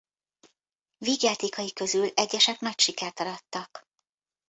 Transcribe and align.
Vígjátékai 0.97 1.73
közül 1.73 2.09
egyesek 2.13 2.59
nagy 2.59 2.79
sikert 2.79 3.19
arattak. 3.19 3.89